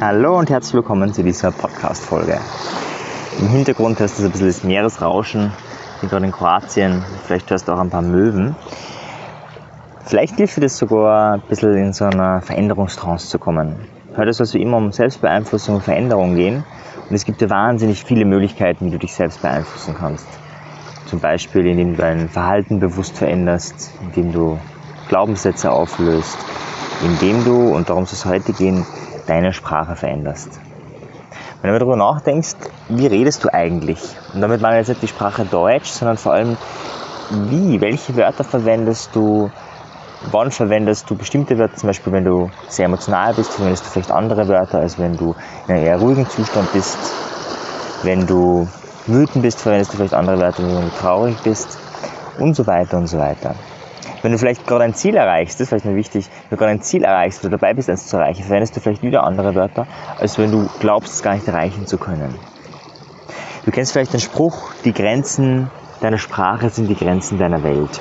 [0.00, 2.40] Hallo und herzlich willkommen zu dieser Podcast-Folge.
[3.38, 5.52] Im Hintergrund hörst du ein bisschen das Meeresrauschen.
[6.00, 7.04] Bin gerade in Kroatien.
[7.24, 8.56] Vielleicht hörst du auch ein paar Möwen.
[10.04, 13.76] Vielleicht hilft dir das sogar ein bisschen in so einer Veränderungstrance zu kommen.
[14.16, 16.64] Heute soll es wie immer um Selbstbeeinflussung und Veränderung gehen.
[17.08, 20.26] Und es gibt ja wahnsinnig viele Möglichkeiten, wie du dich selbst beeinflussen kannst.
[21.06, 24.58] Zum Beispiel, indem du dein Verhalten bewusst veränderst, indem du
[25.08, 26.36] Glaubenssätze auflöst,
[27.02, 28.86] indem du, und darum soll es heute gehen,
[29.26, 30.60] deine Sprache veränderst.
[31.62, 32.56] Wenn du darüber nachdenkst,
[32.88, 34.00] wie redest du eigentlich?
[34.32, 36.56] Und damit meine ich jetzt nicht die Sprache Deutsch, sondern vor allem,
[37.30, 39.50] wie, welche Wörter verwendest du,
[40.30, 44.10] wann verwendest du bestimmte Wörter, zum Beispiel wenn du sehr emotional bist, verwendest du vielleicht
[44.10, 45.34] andere Wörter, als wenn du
[45.68, 46.98] in einem eher ruhigen Zustand bist.
[48.02, 48.66] Wenn du
[49.06, 51.78] wütend bist, verwendest du vielleicht andere Wörter, wenn du traurig bist
[52.38, 53.54] und so weiter und so weiter.
[54.22, 56.72] Wenn du vielleicht gerade ein Ziel erreichst, das ist vielleicht mir wichtig, wenn du gerade
[56.72, 59.86] ein Ziel erreichst oder dabei bist, eins zu erreichen, verwendest du vielleicht wieder andere Wörter,
[60.18, 62.34] als wenn du glaubst, es gar nicht erreichen zu können.
[63.64, 68.00] Du kennst vielleicht den Spruch, die Grenzen deiner Sprache sind die Grenzen deiner Welt.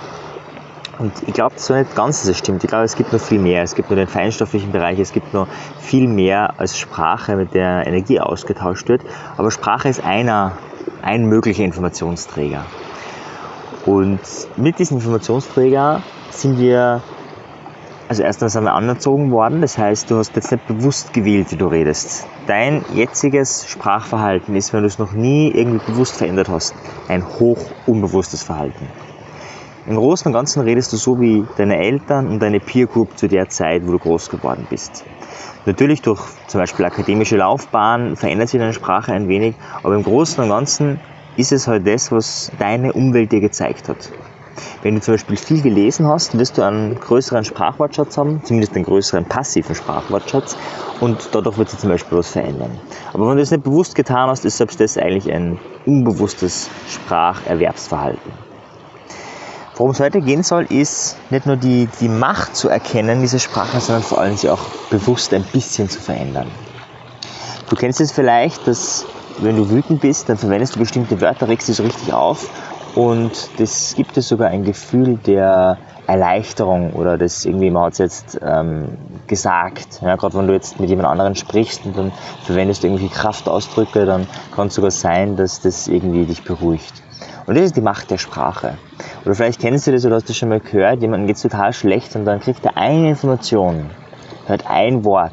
[1.00, 2.64] Und ich glaube so nicht ganz, dass es stimmt.
[2.64, 3.64] Ich glaube, es gibt noch viel mehr.
[3.64, 5.48] Es gibt nur den feinstofflichen Bereich, es gibt noch
[5.80, 9.02] viel mehr als Sprache, mit der Energie ausgetauscht wird.
[9.38, 10.58] Aber Sprache ist einer,
[11.02, 12.66] ein möglicher Informationsträger.
[13.90, 14.20] Und
[14.56, 17.02] mit diesem Informationsträger sind wir,
[18.08, 21.66] also sind wir anerzogen worden, das heißt, du hast jetzt nicht bewusst gewählt, wie du
[21.66, 22.28] redest.
[22.46, 26.76] Dein jetziges Sprachverhalten ist, wenn du es noch nie irgendwie bewusst verändert hast,
[27.08, 28.86] ein hoch unbewusstes Verhalten.
[29.88, 33.28] Im Großen und Ganzen redest du so wie deine Eltern und deine Peer Group zu
[33.28, 35.04] der Zeit, wo du groß geworden bist.
[35.66, 40.44] Natürlich durch zum Beispiel akademische Laufbahn verändert sich deine Sprache ein wenig, aber im Großen
[40.44, 41.00] und Ganzen
[41.38, 44.10] ist es halt das, was deine Umwelt dir gezeigt hat.
[44.82, 48.86] Wenn du zum Beispiel viel gelesen hast, wirst du einen größeren Sprachwortschatz haben, zumindest einen
[48.86, 50.58] größeren passiven Sprachwortschatz
[51.00, 52.72] und dadurch wird sich zum Beispiel was verändern.
[53.14, 58.32] Aber wenn du es nicht bewusst getan hast, ist selbst das eigentlich ein unbewusstes Spracherwerbsverhalten.
[59.76, 63.80] Worum es heute gehen soll, ist nicht nur die, die Macht zu erkennen, diese Sprache,
[63.80, 66.52] sondern vor allem sie auch bewusst ein bisschen zu verändern.
[67.70, 69.06] Du kennst es vielleicht, dass
[69.42, 72.50] wenn du wütend bist, dann verwendest du bestimmte Wörter, regst dich so richtig auf
[72.96, 75.78] und das gibt dir sogar ein Gefühl der
[76.08, 78.98] Erleichterung oder das irgendwie, man hat es jetzt ähm,
[79.28, 80.02] gesagt.
[80.02, 82.12] Ja, Gerade wenn du jetzt mit jemand anderen sprichst und dann
[82.46, 87.04] verwendest du irgendwelche Kraftausdrücke, dann kann es sogar sein, dass das irgendwie dich beruhigt.
[87.46, 88.76] Und das ist die Macht der Sprache.
[89.24, 91.74] Oder vielleicht kennst du das oder hast du schon mal gehört, jemandem geht es total
[91.74, 93.92] schlecht und dann kriegt er eine Information,
[94.48, 95.32] hört ein Wort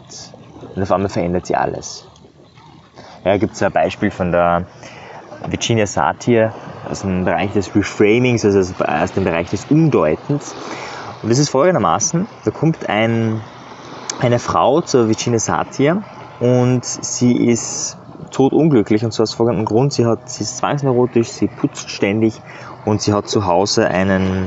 [0.75, 2.07] und auf einmal verändert sie alles.
[3.27, 4.67] Ja, gibt es ein Beispiel von der
[5.49, 6.55] Virginia Satir
[6.89, 10.55] aus dem Bereich des Reframings, also aus dem Bereich des Umdeutens.
[11.25, 13.41] Und das ist folgendermaßen, da kommt ein,
[14.21, 16.05] eine Frau zur Virginia Satir
[16.39, 17.99] und sie ist
[18.31, 22.41] totunglücklich und zwar aus folgendem Grund, sie, hat, sie ist zwangsneurotisch, sie putzt ständig
[22.85, 24.47] und sie hat zu Hause einen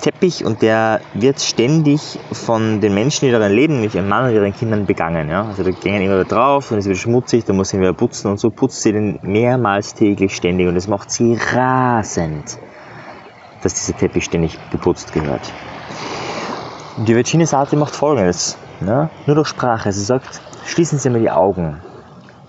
[0.00, 4.32] Teppich und der wird ständig von den Menschen, die darin leben, nämlich ihrem Mann und
[4.32, 5.28] ihren Kindern begangen.
[5.28, 5.46] Ja?
[5.46, 7.92] Also da gehen immer wieder drauf, und es wird schmutzig, dann muss sie ihn wieder
[7.92, 12.58] putzen und so putzt sie den mehrmals täglich ständig und das macht sie rasend,
[13.62, 15.52] dass dieser Teppich ständig geputzt gehört.
[16.96, 19.10] Die Virginia Sati macht folgendes, ja?
[19.26, 19.90] nur durch Sprache.
[19.92, 21.80] Sie sagt, schließen Sie mal die Augen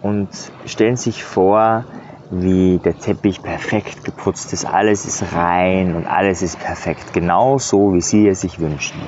[0.04, 0.30] und
[0.66, 1.86] stellen sich vor,
[2.32, 4.66] wie der Teppich perfekt geputzt ist.
[4.66, 7.14] Alles ist rein und alles ist perfekt.
[7.14, 9.00] Genau so, wie Sie es sich wünschen.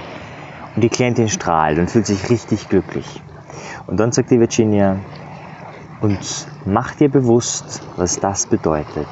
[0.75, 3.21] Und die Klientin strahlt und fühlt sich richtig glücklich.
[3.87, 4.97] Und dann sagt die Virginia,
[6.01, 9.07] und mach dir bewusst, was das bedeutet.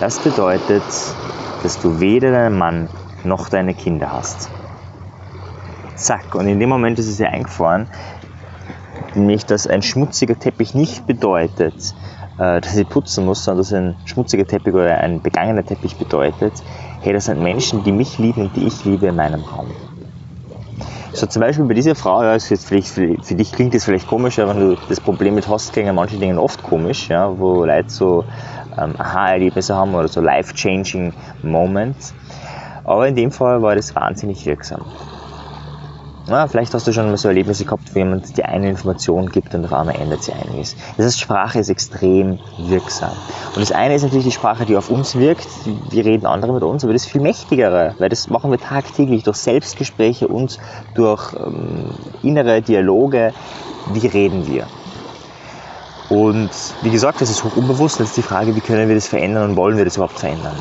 [0.00, 0.82] Das bedeutet,
[1.62, 2.88] dass du weder deinen Mann
[3.24, 4.48] noch deine Kinder hast.
[5.96, 7.88] Zack, und in dem Moment ist es ihr eingefahren,
[9.14, 11.94] nämlich dass ein schmutziger Teppich nicht bedeutet,
[12.38, 16.52] dass ich putzen muss, sondern dass ein schmutziger Teppich oder ein begangener Teppich bedeutet,
[17.02, 19.68] hey, das sind Menschen, die mich lieben und die ich liebe in meinem Raum.
[21.12, 23.84] So zum Beispiel bei dieser Frau, ja, ist jetzt vielleicht, für, für dich klingt das
[23.84, 27.36] vielleicht komisch, aber wenn du das Problem mit hast, klingen manche Dinge oft komisch, ja,
[27.36, 28.24] wo Leute so
[28.76, 31.12] ähm, Aha-Erlebnisse haben oder so life-changing
[31.42, 32.14] Moments.
[32.84, 34.84] Aber in dem Fall war das wahnsinnig wirksam.
[36.28, 39.54] Ja, vielleicht hast du schon mal so Erlebnisse gehabt, wo jemand dir eine Information gibt
[39.54, 40.76] und auf einmal ändert sich einiges.
[40.98, 43.12] Das heißt, Sprache ist extrem wirksam.
[43.54, 45.48] Und das eine ist natürlich die Sprache, die auf uns wirkt.
[45.88, 49.38] Wir reden andere mit uns, aber das viel mächtigere, weil das machen wir tagtäglich durch
[49.38, 50.58] Selbstgespräche und
[50.94, 53.32] durch ähm, innere Dialoge.
[53.94, 54.66] Wie reden wir?
[56.10, 56.50] Und
[56.82, 58.00] wie gesagt, das ist hoch unbewusst.
[58.00, 60.60] Das ist die Frage, wie können wir das verändern und wollen wir das überhaupt verändern?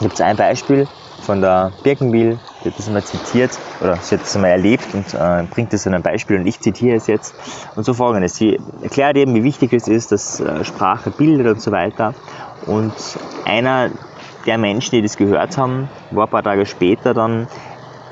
[0.00, 0.86] Gibt es ein Beispiel
[1.30, 5.14] von der Birkenbiel die hat das einmal zitiert, oder sie hat das einmal erlebt und
[5.14, 7.36] äh, bringt das in ein Beispiel und ich zitiere es jetzt.
[7.76, 8.34] Und so folgendes.
[8.34, 12.14] Sie erklärt eben, wie wichtig es ist, dass äh, Sprache bildet und so weiter.
[12.66, 12.92] Und
[13.44, 13.90] einer
[14.44, 17.46] der Menschen, die das gehört haben, war ein paar Tage später dann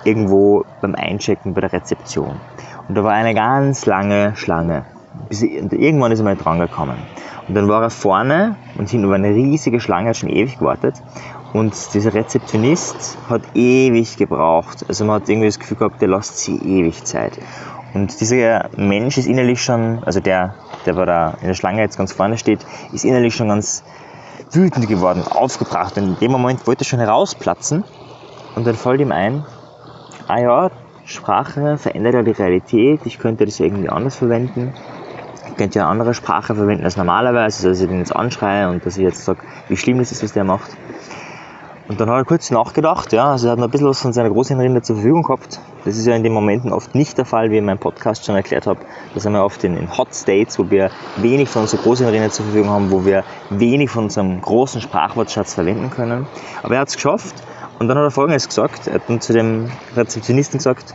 [0.05, 2.37] irgendwo beim Einchecken bei der Rezeption.
[2.89, 4.85] Und da war eine ganz lange Schlange.
[5.29, 6.99] Bis, irgendwann ist er mal dran gekommen.
[7.49, 10.95] Und dann war er vorne und hinten war eine riesige Schlange, hat schon ewig gewartet.
[11.53, 14.85] Und dieser Rezeptionist hat ewig gebraucht.
[14.89, 17.39] Also man hat irgendwie das Gefühl gehabt, der lässt sie ewig Zeit.
[17.95, 20.55] Und dieser Mensch ist innerlich schon, also der,
[20.85, 22.61] der bei der, in der Schlange jetzt ganz vorne steht,
[22.93, 23.83] ist innerlich schon ganz
[24.53, 25.97] wütend geworden, aufgebracht.
[25.97, 27.85] Und in dem Moment wollte er schon herausplatzen.
[28.55, 29.45] Und dann fällt ihm ein,
[30.27, 30.71] ah ja,
[31.05, 34.75] Sprache verändert ja die Realität, ich könnte das irgendwie anders verwenden.
[35.49, 38.85] Ich könnte ja eine andere Sprache verwenden als normalerweise, dass ich den jetzt anschreie und
[38.85, 40.77] dass ich jetzt sage, wie schlimm das ist, was der macht.
[41.89, 44.13] Und dann hat er kurz nachgedacht, ja, also er hat noch ein bisschen was von
[44.13, 45.59] seiner Großhirnrinde zur Verfügung gehabt.
[45.87, 48.27] Das ist ja in den Momenten oft nicht der Fall, wie ich in meinem Podcast
[48.27, 48.81] schon erklärt habe.
[49.15, 52.45] Da sind wir oft in, in Hot States, wo wir wenig von unserer Großhirnrinde zur
[52.45, 56.27] Verfügung haben, wo wir wenig von unserem großen Sprachwortschatz verwenden können.
[56.63, 57.37] Aber er hat es geschafft
[57.79, 58.87] und dann hat er Folgendes gesagt.
[58.87, 60.95] Er hat dann zu dem Rezeptionisten gesagt,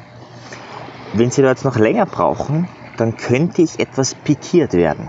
[1.13, 2.67] wenn Sie da jetzt noch länger brauchen,
[2.97, 5.07] dann könnte ich etwas pikiert werden.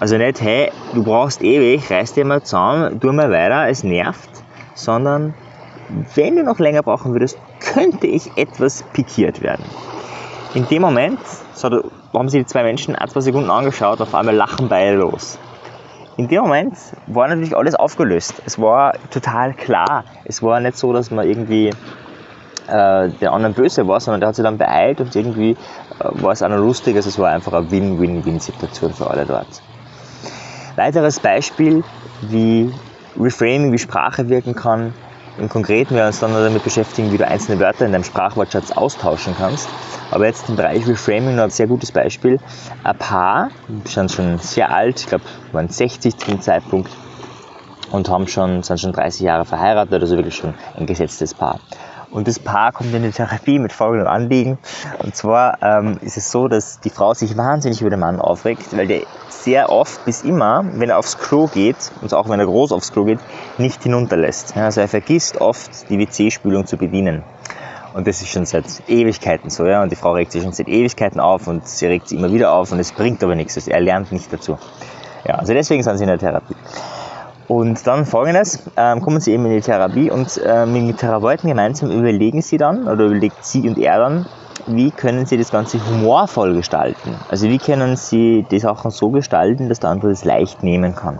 [0.00, 4.30] Also nicht, hey, du brauchst ewig, reiß dir mal zusammen, tu mal weiter, es nervt,
[4.74, 5.34] sondern
[6.14, 9.62] wenn du noch länger brauchen würdest, könnte ich etwas pikiert werden.
[10.54, 11.20] In dem Moment
[11.52, 11.68] so,
[12.14, 15.38] haben sich die zwei Menschen ein, zwei Sekunden angeschaut, auf einmal lachen beide los.
[16.16, 18.42] In dem Moment war natürlich alles aufgelöst.
[18.46, 20.04] Es war total klar.
[20.24, 21.68] Es war nicht so, dass man irgendwie
[22.68, 25.56] äh, der anderen böse war, sondern der hat sich dann beeilt und irgendwie äh,
[25.98, 26.96] war es auch noch lustig.
[26.96, 29.62] Also es war einfach eine Win-Win-Win-Situation für alle dort.
[30.80, 31.84] Weiteres Beispiel,
[32.22, 32.72] wie
[33.20, 34.94] Reframing, wie Sprache wirken kann.
[35.36, 38.70] Im Konkreten werden wir uns dann damit beschäftigen, wie du einzelne Wörter in deinem Sprachwortschatz
[38.70, 39.68] austauschen kannst.
[40.10, 42.40] Aber jetzt im Bereich Reframing noch ein sehr gutes Beispiel.
[42.82, 43.50] Ein Paar,
[43.84, 46.90] sind schon sehr alt, ich glaube, waren 60 zu dem Zeitpunkt
[47.92, 51.60] und haben schon, sind schon 30 Jahre verheiratet, also wirklich schon ein gesetztes Paar.
[52.10, 54.58] Und das Paar kommt in die Therapie mit folgendem Anliegen.
[54.98, 58.76] Und zwar ähm, ist es so, dass die Frau sich wahnsinnig über den Mann aufregt,
[58.76, 62.46] weil der sehr oft bis immer, wenn er aufs Klo geht, und auch wenn er
[62.46, 63.20] groß aufs Klo geht,
[63.58, 64.56] nicht hinunterlässt.
[64.56, 67.22] Also er vergisst oft, die WC-Spülung zu bedienen.
[67.94, 69.82] Und das ist schon seit Ewigkeiten so, ja.
[69.82, 72.52] Und die Frau regt sich schon seit Ewigkeiten auf und sie regt sich immer wieder
[72.52, 73.56] auf und es bringt aber nichts.
[73.56, 74.58] Also er lernt nicht dazu.
[75.26, 76.54] Ja, also deswegen sind sie in der Therapie.
[77.50, 81.48] Und dann folgendes, ähm, kommen sie eben in die Therapie und äh, mit den Therapeuten
[81.48, 84.26] gemeinsam überlegen sie dann, oder überlegt sie und er dann,
[84.68, 87.16] wie können sie das Ganze humorvoll gestalten?
[87.28, 91.18] Also wie können sie die Sachen so gestalten, dass der andere das leicht nehmen kann?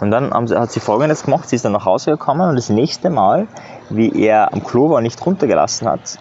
[0.00, 3.08] Und dann hat sie folgendes gemacht, sie ist dann nach Hause gekommen und das nächste
[3.08, 3.46] Mal,
[3.90, 6.18] wie er am Klo war und nicht runtergelassen hat,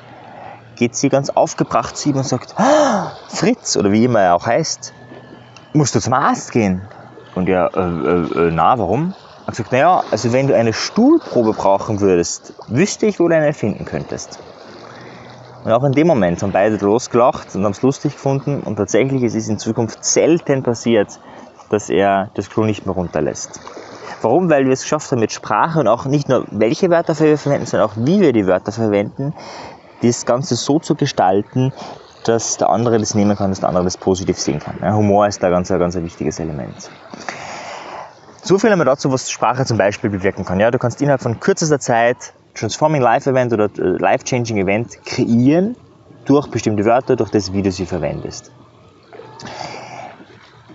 [0.76, 4.46] geht sie ganz aufgebracht zu ihm und sagt, ah, Fritz, oder wie immer er auch
[4.46, 4.94] heißt,
[5.74, 6.84] musst du zum Arzt gehen?
[7.38, 9.14] Und ja, äh, äh, äh, na, warum?
[9.42, 13.36] Er hat gesagt, naja, also wenn du eine Stuhlprobe brauchen würdest, wüsste ich, wo du
[13.36, 14.40] eine finden könntest.
[15.64, 19.22] Und auch in dem Moment haben beide losgelacht und haben es lustig gefunden und tatsächlich
[19.22, 21.20] ist es in Zukunft selten passiert,
[21.70, 23.60] dass er das Klo nicht mehr runterlässt.
[24.24, 24.50] Warum?
[24.50, 27.68] Weil wir es geschafft haben mit Sprache und auch nicht nur welche Wörter wir verwenden,
[27.68, 29.36] sondern auch wie wir die Wörter verwenden,
[30.02, 31.72] das Ganze so zu gestalten,
[32.28, 34.78] dass der andere das nehmen kann, dass der andere das positiv sehen kann.
[34.82, 36.90] Ja, Humor ist da ganz, ganz ein wichtiges Element.
[38.42, 40.60] So viel einmal dazu, was Sprache zum Beispiel bewirken kann.
[40.60, 45.04] Ja, du kannst innerhalb von kürzester Zeit Transforming Life Event oder äh, Life Changing Event
[45.06, 45.76] kreieren
[46.26, 48.52] durch bestimmte Wörter, durch das, wie du sie verwendest.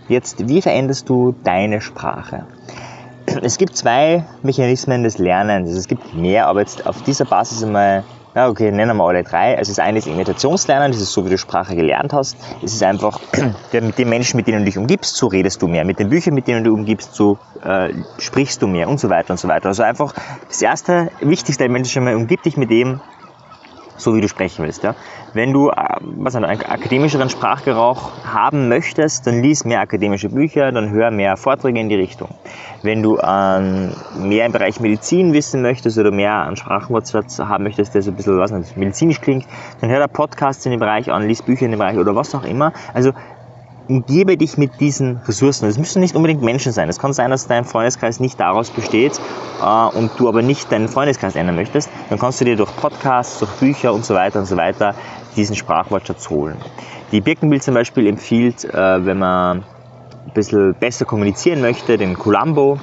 [0.08, 2.46] Jetzt, wie veränderst du deine Sprache?
[3.40, 5.70] Es gibt zwei Mechanismen des Lernens.
[5.70, 9.58] Es gibt mehr, aber jetzt auf dieser Basis einmal ja, okay, nennen wir alle drei.
[9.58, 12.36] Also das eine ist Imitationslernen, das ist so, wie du Sprache gelernt hast.
[12.62, 13.20] Es ist einfach,
[13.72, 15.84] mit den Menschen, mit denen du dich umgibst, so redest du mehr.
[15.84, 19.32] Mit den Büchern, mit denen du umgibst, so äh, sprichst du mehr und so weiter
[19.32, 19.66] und so weiter.
[19.66, 20.14] Also einfach
[20.48, 23.00] das erste, wichtigste schon mal, umgib dich mit dem,
[24.02, 24.82] so wie du sprechen willst.
[24.82, 24.94] Ja?
[25.32, 30.90] Wenn du äh, was, einen akademischeren Sprachgebrauch haben möchtest, dann lies mehr akademische Bücher, dann
[30.90, 32.28] hör mehr Vorträge in die Richtung.
[32.82, 37.94] Wenn du ähm, mehr im Bereich Medizin wissen möchtest oder mehr an Sprachwortschatz haben möchtest,
[37.94, 39.46] der so ein bisschen was medizinisch klingt,
[39.80, 42.34] dann hör da Podcasts in dem Bereich an, lies Bücher in dem Bereich oder was
[42.34, 42.72] auch immer.
[42.92, 43.12] Also
[43.92, 45.68] umgebe dich mit diesen Ressourcen.
[45.68, 46.88] Es müssen nicht unbedingt Menschen sein.
[46.88, 49.20] Es kann sein, dass dein Freundeskreis nicht daraus besteht
[49.62, 51.90] äh, und du aber nicht deinen Freundeskreis ändern möchtest.
[52.08, 54.94] Dann kannst du dir durch Podcasts, durch Bücher und so weiter und so weiter
[55.36, 56.56] diesen Sprachwortschatz holen.
[57.12, 62.78] Die Birkenbild zum Beispiel empfiehlt, äh, wenn man ein bisschen besser kommunizieren möchte, den Columbo.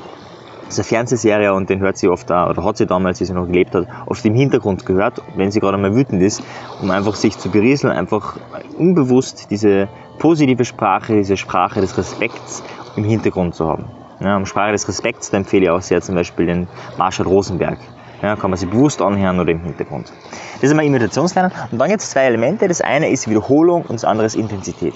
[0.66, 3.26] Das ist eine Fernsehserie und den hört sie oft, auch, oder hat sie damals, wie
[3.26, 6.44] sie noch gelebt hat, oft im Hintergrund gehört, wenn sie gerade mal wütend ist,
[6.80, 8.38] um einfach sich zu berieseln, einfach
[8.78, 9.88] unbewusst diese
[10.20, 12.62] positive Sprache, diese Sprache des Respekts
[12.96, 13.86] im Hintergrund zu haben.
[14.20, 17.80] Ja, um Sprache des Respekts, da empfehle ich auch sehr zum Beispiel den Marshall Rosenberg.
[18.22, 20.12] Ja, kann man sich bewusst anhören oder im Hintergrund.
[20.56, 21.54] Das ist einmal Imitationslernen.
[21.72, 22.68] Und dann gibt es zwei Elemente.
[22.68, 24.94] Das eine ist Wiederholung und das andere ist Intensität.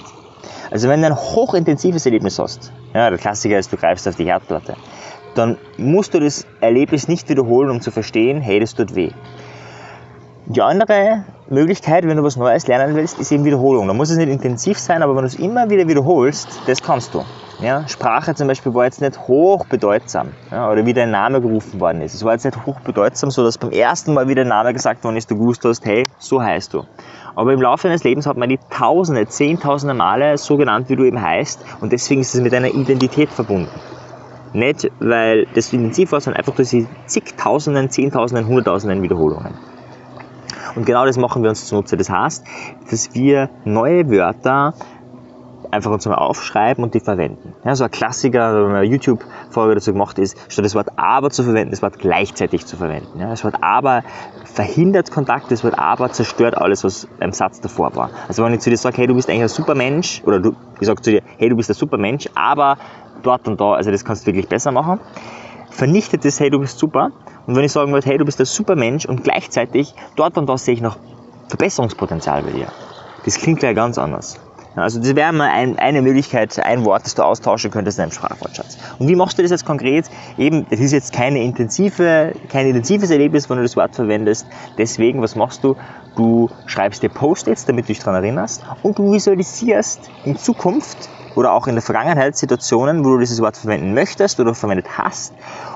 [0.70, 4.26] Also wenn du ein hochintensives Erlebnis hast, ja, der Klassiker ist, du greifst auf die
[4.26, 4.76] Herdplatte,
[5.34, 9.10] dann musst du das Erlebnis nicht wiederholen, um zu verstehen, hey, das tut weh.
[10.46, 13.88] Die andere Möglichkeit, wenn du was Neues lernen willst, ist eben Wiederholung.
[13.88, 17.14] Da muss es nicht intensiv sein, aber wenn du es immer wieder wiederholst, das kannst
[17.14, 17.24] du.
[17.60, 22.02] Ja, Sprache zum Beispiel war jetzt nicht hochbedeutsam ja, oder wie dein Name gerufen worden
[22.02, 22.12] ist.
[22.12, 25.30] Es war jetzt nicht hochbedeutsam, so dass beim ersten Mal wieder Name gesagt worden ist,
[25.30, 26.84] du gewusst hast, hey, so heißt du.
[27.36, 31.04] Aber im Laufe deines Lebens hat man die Tausende, Zehntausende Male so genannt, wie du
[31.04, 33.70] eben heißt und deswegen ist es mit deiner Identität verbunden.
[34.52, 39.54] Nicht, weil das intensiv war, sondern einfach durch die zigtausenden, zehntausenden, hunderttausenden Wiederholungen.
[40.74, 41.96] Und genau das machen wir uns zunutze.
[41.96, 42.44] Das heißt,
[42.90, 44.74] dass wir neue Wörter
[45.70, 47.52] einfach uns mal aufschreiben und die verwenden.
[47.64, 51.30] Ja, so ein Klassiker, wenn man eine YouTube-Folge dazu gemacht ist, statt das Wort aber
[51.30, 53.18] zu verwenden, das Wort gleichzeitig zu verwenden.
[53.18, 54.02] Ja, das Wort aber
[54.44, 58.10] verhindert Kontakt, das Wort aber zerstört alles, was im Satz davor war.
[58.28, 60.86] Also wenn ich zu dir sage, hey, du bist eigentlich ein Supermensch, oder du, ich
[60.86, 62.78] sage zu dir, hey, du bist ein Supermensch, aber
[63.22, 65.00] dort und da, also das kannst du wirklich besser machen,
[65.74, 67.10] vernichtet das, hey, du bist super.
[67.46, 70.56] Und wenn ich sagen würde, hey, du bist ein Supermensch und gleichzeitig dort und da
[70.56, 70.96] sehe ich noch
[71.48, 72.68] Verbesserungspotenzial bei dir.
[73.24, 74.38] Das klingt gleich ganz anders.
[74.76, 78.12] Also das wäre mal ein, eine Möglichkeit, ein Wort, das du austauschen könntest in deinem
[78.12, 78.76] Sprachwortschatz.
[78.98, 80.06] Und wie machst du das jetzt konkret?
[80.36, 84.46] Eben, das ist jetzt keine intensive, kein intensives Erlebnis, wenn du das Wort verwendest.
[84.76, 85.76] Deswegen, was machst du?
[86.16, 91.52] Du schreibst dir Post-its, damit du dich daran erinnerst und du visualisierst in Zukunft oder
[91.52, 95.34] auch in der Vergangenheit Situationen, wo du dieses Wort verwenden möchtest oder verwendet hast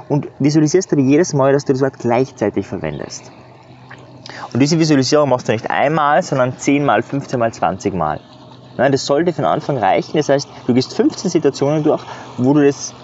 [0.08, 3.30] und visualisierst aber jedes Mal, dass du das Wort gleichzeitig verwendest.
[4.52, 8.20] Und diese Visualisierung machst du nicht einmal, sondern 10 mal, 15 mal, 20 mal.
[8.76, 10.16] Nein, das sollte von Anfang reichen.
[10.16, 12.02] Das heißt, du gehst 15 Situationen durch,
[12.36, 12.94] wo du das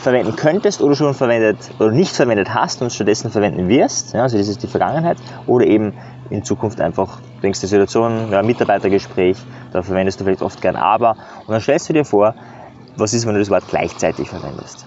[0.00, 4.14] verwenden könntest oder schon verwendet oder nicht verwendet hast und stattdessen verwenden wirst.
[4.14, 5.18] Ja, also das ist die Vergangenheit.
[5.46, 5.94] Oder eben
[6.30, 9.36] in Zukunft einfach denkst du Situation, ja, Mitarbeitergespräch,
[9.72, 11.16] da verwendest du vielleicht oft gern aber
[11.46, 12.34] und dann stellst du dir vor,
[12.96, 14.86] was ist, wenn du das Wort gleichzeitig verwendest.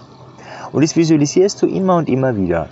[0.72, 2.68] Und das visualisierst du immer und immer wieder.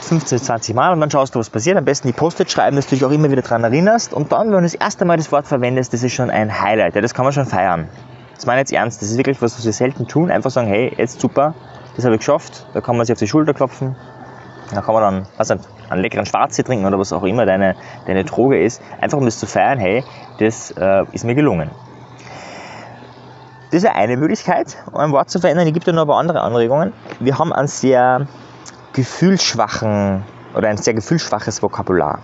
[0.00, 1.76] 15, 20 Mal und dann schaust du, was passiert.
[1.76, 4.12] Am besten die Post-it schreiben, dass du dich auch immer wieder daran erinnerst.
[4.12, 6.96] Und dann, wenn du das erste Mal das Wort verwendest, das ist schon ein Highlight.
[6.96, 7.88] Ja, das kann man schon feiern.
[8.40, 9.02] Das meine ich jetzt ernst.
[9.02, 10.30] Das ist wirklich was, was wir selten tun.
[10.30, 11.52] Einfach sagen, hey, jetzt super,
[11.94, 12.64] das habe ich geschafft.
[12.72, 13.96] Da kann man sich auf die Schulter klopfen.
[14.74, 18.24] Da kann man dann was, einen leckeren Schwarztee trinken oder was auch immer deine, deine
[18.24, 18.80] Droge ist.
[18.98, 20.04] Einfach um das zu feiern, hey,
[20.38, 21.70] das äh, ist mir gelungen.
[23.72, 25.66] Das ist eine Möglichkeit, ein Wort zu verändern.
[25.66, 26.94] Es gibt ja noch ein paar andere Anregungen.
[27.18, 28.26] Wir haben einen sehr
[28.94, 32.20] gefühlsschwachen oder ein sehr gefühlsschwaches Vokabular.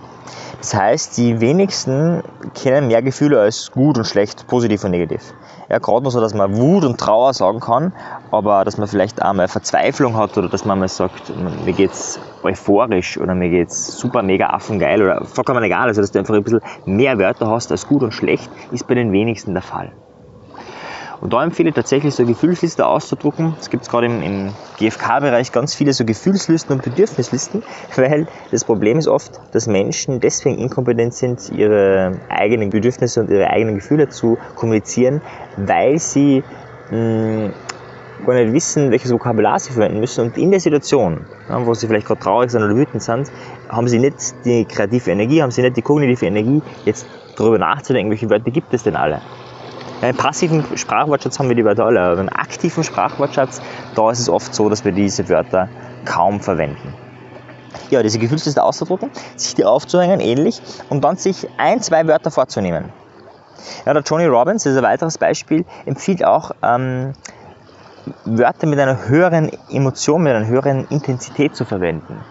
[0.57, 2.23] Das heißt, die wenigsten
[2.55, 5.21] kennen mehr Gefühle als gut und schlecht, positiv und negativ.
[5.69, 7.91] Ja, gerade nur so, dass man Wut und Trauer sagen kann,
[8.31, 11.33] aber dass man vielleicht auch mal Verzweiflung hat oder dass man mal sagt,
[11.65, 16.19] mir geht's euphorisch oder mir geht's super mega affengeil oder vollkommen egal, also dass du
[16.19, 19.63] einfach ein bisschen mehr Wörter hast als gut und schlecht, ist bei den wenigsten der
[19.63, 19.91] Fall.
[21.21, 23.55] Und da empfehle ich tatsächlich so eine Gefühlsliste auszudrucken.
[23.59, 27.63] Es gibt gerade im, im GFK-Bereich ganz viele so Gefühlslisten und Bedürfnislisten,
[27.95, 33.49] weil das Problem ist oft, dass Menschen deswegen inkompetent sind, ihre eigenen Bedürfnisse und ihre
[33.49, 35.21] eigenen Gefühle zu kommunizieren,
[35.57, 36.43] weil sie
[36.91, 37.51] mh,
[38.25, 40.25] gar nicht wissen, welches Vokabular sie verwenden müssen.
[40.25, 43.31] Und in der Situation, wo sie vielleicht gerade traurig sind oder wütend sind,
[43.69, 48.11] haben sie nicht die kreative Energie, haben sie nicht die kognitive Energie, jetzt darüber nachzudenken,
[48.11, 49.21] welche Wörter gibt es denn alle.
[50.01, 53.61] Im passiven Sprachwortschatz haben wir die Wörter alle, aber im aktiven Sprachwortschatz,
[53.95, 55.69] da ist es oft so, dass wir diese Wörter
[56.05, 56.93] kaum verwenden.
[57.89, 62.91] Ja, diese Gefühlsliste auszudrucken, sich die aufzuhängen, ähnlich, und dann sich ein, zwei Wörter vorzunehmen.
[63.85, 67.13] Ja, der Tony Robbins, das ist ein weiteres Beispiel, empfiehlt auch, ähm,
[68.25, 72.21] Wörter mit einer höheren Emotion, mit einer höheren Intensität zu verwenden.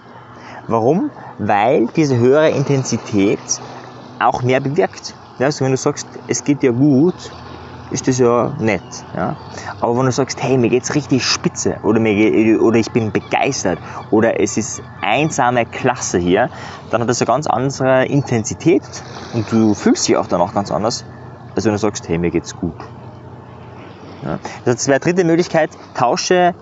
[0.68, 1.10] Warum?
[1.38, 3.40] Weil diese höhere Intensität
[4.20, 5.14] auch mehr bewirkt.
[5.38, 7.32] Ja, also wenn du sagst, es geht dir gut,
[7.90, 8.82] ist das ja nett.
[9.14, 9.36] Ja?
[9.80, 13.78] Aber wenn du sagst, hey, mir geht's richtig spitze oder, mir, oder ich bin begeistert
[14.10, 16.50] oder es ist einsame Klasse hier,
[16.90, 18.82] dann hat das eine ganz andere Intensität
[19.34, 21.04] und du fühlst dich auch danach ganz anders,
[21.54, 22.76] als wenn du sagst, hey, mir geht's gut.
[24.24, 24.38] Ja?
[24.64, 26.54] Das wäre dritte Möglichkeit, tausche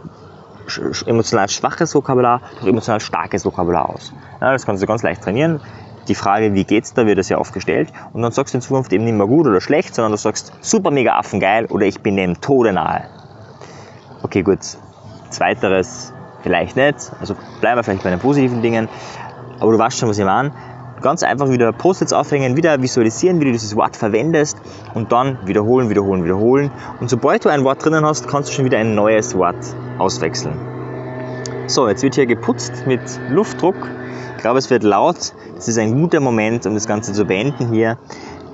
[1.06, 4.12] emotional schwaches Vokabular durch emotional starkes Vokabular aus.
[4.40, 5.60] Ja, das kannst du ganz leicht trainieren
[6.08, 7.92] die Frage, wie geht's da, wird das ja oft gestellt.
[8.12, 10.52] Und dann sagst du in Zukunft eben nicht mehr gut oder schlecht, sondern du sagst
[10.60, 13.04] super mega affengeil oder ich bin dem Tode nahe.
[14.22, 14.60] Okay, gut.
[15.30, 17.12] Zweiteres vielleicht nicht.
[17.20, 18.88] Also bleiben wir vielleicht bei den positiven Dingen.
[19.60, 20.52] Aber du weißt schon, was ich meine.
[21.00, 24.56] Ganz einfach wieder Post-its aufhängen, wieder visualisieren, wie du dieses Wort verwendest
[24.94, 26.70] und dann wiederholen, wiederholen, wiederholen.
[27.00, 29.56] Und sobald du ein Wort drinnen hast, kannst du schon wieder ein neues Wort
[29.98, 30.73] auswechseln.
[31.66, 33.88] So, jetzt wird hier geputzt mit Luftdruck.
[34.36, 35.32] Ich glaube, es wird laut.
[35.56, 37.96] Es ist ein guter Moment, um das Ganze zu beenden hier.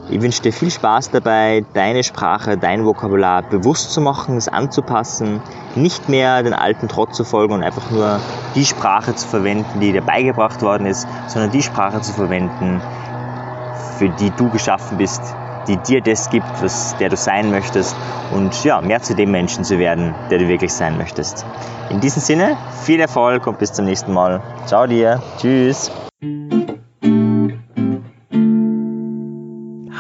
[0.09, 5.43] Ich wünsche dir viel Spaß dabei, deine Sprache, dein Vokabular bewusst zu machen, es anzupassen,
[5.75, 8.21] nicht mehr den alten Trott zu folgen und einfach nur
[8.55, 12.81] die Sprache zu verwenden, die dir beigebracht worden ist, sondern die Sprache zu verwenden,
[13.99, 15.23] für die du geschaffen bist,
[15.69, 17.97] die dir das gibt, was der du sein möchtest
[18.33, 21.45] und ja, mehr zu dem Menschen zu werden, der du wirklich sein möchtest.
[21.91, 24.41] In diesem Sinne, viel Erfolg und bis zum nächsten Mal.
[24.67, 25.21] Ciao dir.
[25.39, 25.91] Tschüss.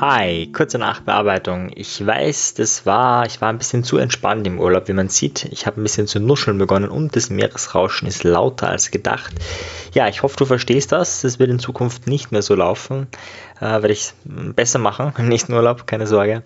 [0.00, 1.72] Hi, kurze Nachbearbeitung.
[1.74, 5.44] Ich weiß, das war, ich war ein bisschen zu entspannt im Urlaub, wie man sieht.
[5.52, 9.34] Ich habe ein bisschen zu nuscheln begonnen und das Meeresrauschen ist lauter als gedacht.
[9.92, 11.20] Ja, ich hoffe, du verstehst das.
[11.20, 13.08] Das wird in Zukunft nicht mehr so laufen.
[13.60, 16.44] Äh, werde ich besser machen im nächsten Urlaub, keine Sorge.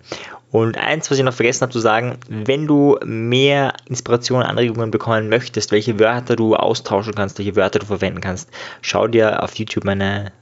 [0.51, 4.91] Und eins, was ich noch vergessen habe zu sagen, wenn du mehr Inspiration und Anregungen
[4.91, 8.49] bekommen möchtest, welche Wörter du austauschen kannst, welche Wörter du verwenden kannst,
[8.81, 10.33] schau dir auf YouTube meine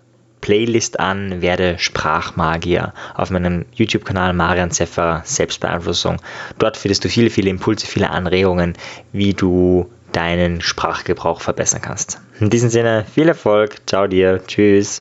[0.43, 6.17] Playlist an, werde Sprachmagier auf meinem YouTube-Kanal Marian Zeffer Selbstbeeinflussung.
[6.59, 8.73] Dort findest du viele, viele Impulse, viele Anregungen,
[9.13, 12.19] wie du deinen Sprachgebrauch verbessern kannst.
[12.41, 14.91] In diesem Sinne, viel Erfolg, ciao dir, tschüss.